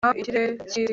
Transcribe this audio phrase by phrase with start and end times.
[0.03, 0.81] mpa ikirere cyisi